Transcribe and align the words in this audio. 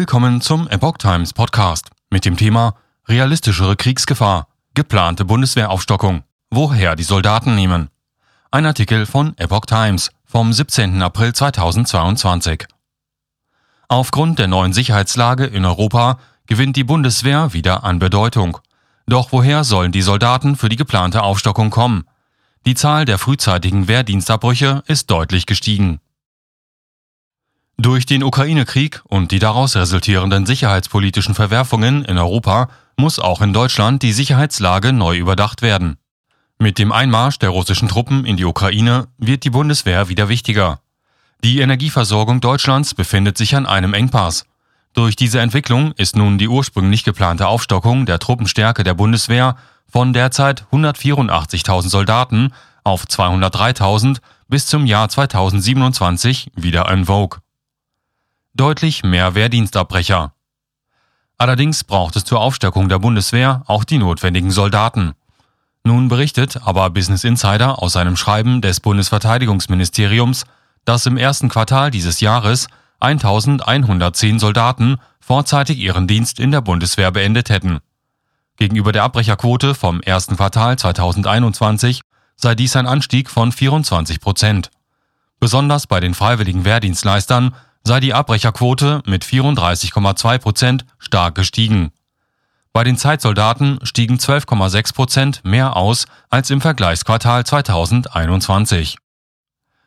Willkommen 0.00 0.40
zum 0.40 0.66
Epoch 0.66 0.96
Times 0.96 1.34
Podcast 1.34 1.90
mit 2.08 2.24
dem 2.24 2.38
Thema 2.38 2.74
Realistischere 3.06 3.76
Kriegsgefahr, 3.76 4.48
geplante 4.72 5.26
Bundeswehraufstockung, 5.26 6.24
woher 6.48 6.96
die 6.96 7.02
Soldaten 7.02 7.54
nehmen. 7.54 7.90
Ein 8.50 8.64
Artikel 8.64 9.04
von 9.04 9.36
Epoch 9.36 9.66
Times 9.66 10.10
vom 10.24 10.54
17. 10.54 11.02
April 11.02 11.34
2022. 11.34 12.66
Aufgrund 13.88 14.38
der 14.38 14.48
neuen 14.48 14.72
Sicherheitslage 14.72 15.44
in 15.44 15.66
Europa 15.66 16.16
gewinnt 16.46 16.76
die 16.76 16.84
Bundeswehr 16.84 17.52
wieder 17.52 17.84
an 17.84 17.98
Bedeutung. 17.98 18.56
Doch 19.06 19.32
woher 19.32 19.64
sollen 19.64 19.92
die 19.92 20.00
Soldaten 20.00 20.56
für 20.56 20.70
die 20.70 20.76
geplante 20.76 21.22
Aufstockung 21.22 21.68
kommen? 21.68 22.04
Die 22.64 22.74
Zahl 22.74 23.04
der 23.04 23.18
frühzeitigen 23.18 23.86
Wehrdienstabbrüche 23.86 24.82
ist 24.86 25.10
deutlich 25.10 25.44
gestiegen. 25.44 26.00
Durch 27.82 28.04
den 28.04 28.22
Ukraine-Krieg 28.22 29.00
und 29.08 29.32
die 29.32 29.38
daraus 29.38 29.74
resultierenden 29.74 30.44
sicherheitspolitischen 30.44 31.34
Verwerfungen 31.34 32.04
in 32.04 32.18
Europa 32.18 32.68
muss 32.98 33.18
auch 33.18 33.40
in 33.40 33.54
Deutschland 33.54 34.02
die 34.02 34.12
Sicherheitslage 34.12 34.92
neu 34.92 35.16
überdacht 35.16 35.62
werden. 35.62 35.96
Mit 36.58 36.78
dem 36.78 36.92
Einmarsch 36.92 37.38
der 37.38 37.48
russischen 37.48 37.88
Truppen 37.88 38.26
in 38.26 38.36
die 38.36 38.44
Ukraine 38.44 39.08
wird 39.16 39.44
die 39.44 39.50
Bundeswehr 39.50 40.10
wieder 40.10 40.28
wichtiger. 40.28 40.80
Die 41.42 41.60
Energieversorgung 41.60 42.42
Deutschlands 42.42 42.92
befindet 42.92 43.38
sich 43.38 43.56
an 43.56 43.64
einem 43.64 43.94
Engpass. 43.94 44.44
Durch 44.92 45.16
diese 45.16 45.40
Entwicklung 45.40 45.92
ist 45.92 46.16
nun 46.16 46.36
die 46.36 46.48
ursprünglich 46.48 47.02
geplante 47.02 47.46
Aufstockung 47.46 48.04
der 48.04 48.18
Truppenstärke 48.18 48.84
der 48.84 48.92
Bundeswehr 48.92 49.56
von 49.90 50.12
derzeit 50.12 50.66
184.000 50.70 51.88
Soldaten 51.88 52.52
auf 52.84 53.04
203.000 53.04 54.18
bis 54.48 54.66
zum 54.66 54.84
Jahr 54.84 55.08
2027 55.08 56.52
wieder 56.56 56.86
en 56.90 57.06
vogue 57.06 57.40
deutlich 58.54 59.02
mehr 59.02 59.34
Wehrdienstabbrecher. 59.34 60.32
Allerdings 61.38 61.84
braucht 61.84 62.16
es 62.16 62.24
zur 62.24 62.40
Aufstärkung 62.40 62.88
der 62.88 62.98
Bundeswehr 62.98 63.62
auch 63.66 63.84
die 63.84 63.98
notwendigen 63.98 64.50
Soldaten. 64.50 65.12
Nun 65.84 66.08
berichtet 66.08 66.60
aber 66.64 66.90
Business 66.90 67.24
Insider 67.24 67.82
aus 67.82 67.96
einem 67.96 68.16
Schreiben 68.16 68.60
des 68.60 68.80
Bundesverteidigungsministeriums, 68.80 70.44
dass 70.84 71.06
im 71.06 71.16
ersten 71.16 71.48
Quartal 71.48 71.90
dieses 71.90 72.20
Jahres 72.20 72.68
1110 73.00 74.38
Soldaten 74.38 74.98
vorzeitig 75.20 75.78
ihren 75.78 76.06
Dienst 76.06 76.38
in 76.38 76.50
der 76.50 76.60
Bundeswehr 76.60 77.10
beendet 77.10 77.48
hätten. 77.48 77.78
Gegenüber 78.58 78.92
der 78.92 79.04
Abbrecherquote 79.04 79.74
vom 79.74 80.02
ersten 80.02 80.36
Quartal 80.36 80.78
2021 80.78 82.02
sei 82.36 82.54
dies 82.54 82.76
ein 82.76 82.86
Anstieg 82.86 83.30
von 83.30 83.52
24 83.52 84.20
Prozent. 84.20 84.70
Besonders 85.38 85.86
bei 85.86 86.00
den 86.00 86.12
freiwilligen 86.12 86.66
Wehrdienstleistern 86.66 87.54
sei 87.84 88.00
die 88.00 88.14
Abbrecherquote 88.14 89.02
mit 89.06 89.24
34,2 89.24 90.38
Prozent 90.38 90.84
stark 90.98 91.34
gestiegen. 91.34 91.92
Bei 92.72 92.84
den 92.84 92.96
Zeitsoldaten 92.96 93.80
stiegen 93.82 94.16
12,6 94.16 94.94
Prozent 94.94 95.40
mehr 95.44 95.76
aus 95.76 96.06
als 96.28 96.50
im 96.50 96.60
Vergleichsquartal 96.60 97.44
2021. 97.44 98.96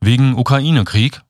Wegen 0.00 0.36
Ukraine-Krieg? 0.36 1.22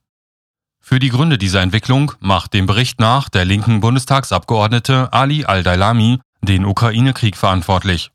Für 0.80 0.98
die 0.98 1.10
Gründe 1.10 1.38
dieser 1.38 1.60
Entwicklung 1.60 2.12
macht 2.20 2.54
dem 2.54 2.66
Bericht 2.66 2.98
nach 2.98 3.28
der 3.28 3.44
linken 3.44 3.80
Bundestagsabgeordnete 3.80 5.12
Ali 5.12 5.44
Al-Dailami 5.44 6.20
den 6.40 6.64
Ukraine-Krieg 6.64 7.36
verantwortlich. 7.36 8.10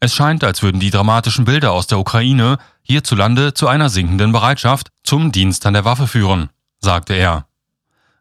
Es 0.00 0.14
scheint, 0.14 0.42
als 0.42 0.62
würden 0.62 0.80
die 0.80 0.90
dramatischen 0.90 1.44
Bilder 1.44 1.72
aus 1.72 1.86
der 1.86 1.98
Ukraine 1.98 2.58
hierzulande 2.82 3.54
zu 3.54 3.68
einer 3.68 3.88
sinkenden 3.88 4.32
Bereitschaft 4.32 4.88
zum 5.04 5.30
Dienst 5.30 5.64
an 5.66 5.74
der 5.74 5.84
Waffe 5.84 6.08
führen, 6.08 6.50
sagte 6.80 7.14
er. 7.14 7.46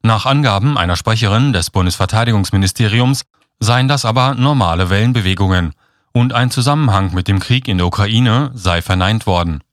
Nach 0.03 0.25
Angaben 0.25 0.77
einer 0.77 0.95
Sprecherin 0.95 1.53
des 1.53 1.69
Bundesverteidigungsministeriums 1.69 3.21
seien 3.59 3.87
das 3.87 4.03
aber 4.03 4.33
normale 4.33 4.89
Wellenbewegungen 4.89 5.73
und 6.11 6.33
ein 6.33 6.49
Zusammenhang 6.49 7.13
mit 7.13 7.27
dem 7.27 7.39
Krieg 7.39 7.67
in 7.67 7.77
der 7.77 7.85
Ukraine 7.85 8.51
sei 8.55 8.81
verneint 8.81 9.27
worden. 9.27 9.63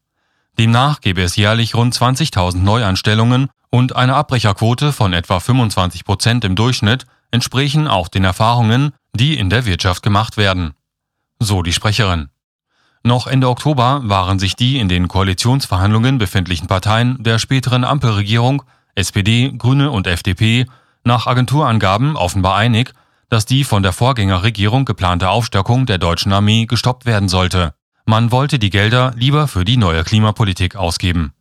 Demnach 0.59 1.01
gäbe 1.01 1.23
es 1.23 1.37
jährlich 1.37 1.75
rund 1.75 1.95
20.000 1.95 2.59
Neuanstellungen 2.59 3.49
und 3.71 3.97
eine 3.97 4.17
Abbrecherquote 4.17 4.93
von 4.93 5.15
etwa 5.15 5.41
25 5.41 6.05
Prozent 6.05 6.45
im 6.45 6.57
Durchschnitt 6.57 7.07
entsprechen 7.31 7.89
auch 7.89 8.09
den 8.09 8.25
Erfahrungen, 8.25 8.93
die 9.15 9.39
in 9.39 9.49
der 9.49 9.65
Wirtschaft 9.65 10.03
gemacht 10.03 10.37
werden. 10.37 10.75
So 11.39 11.63
die 11.63 11.73
Sprecherin. 11.73 12.29
Noch 13.03 13.27
Ende 13.27 13.49
Oktober 13.49 14.03
waren 14.05 14.39
sich 14.39 14.57
die 14.57 14.79
in 14.79 14.89
den 14.89 15.09
Koalitionsverhandlungen 15.09 16.19
befindlichen 16.19 16.67
Parteien 16.67 17.23
der 17.23 17.39
späteren 17.39 17.85
Ampelregierung 17.85 18.63
SPD, 18.99 19.53
Grüne 19.57 19.91
und 19.91 20.07
FDP 20.07 20.67
nach 21.05 21.27
Agenturangaben 21.27 22.17
offenbar 22.17 22.57
einig, 22.57 22.93
dass 23.29 23.47
die 23.47 23.65
von 23.65 23.83
der 23.83 23.93
Vorgängerregierung 23.93 24.85
geplante 24.85 25.31
Aufstockung 25.31 25.87
der 25.87 25.99
deutschen 25.99 26.33
Armee 26.33 26.67
gestoppt 26.67 27.07
werden 27.07 27.29
sollte. 27.29 27.75
Man 28.05 28.33
wollte 28.33 28.59
die 28.59 28.71
Gelder 28.71 29.13
lieber 29.17 29.49
für 29.49 29.65
die 29.65 29.77
neue 29.77 30.03
Klimapolitik 30.03 30.77
ausgeben. 30.77 31.33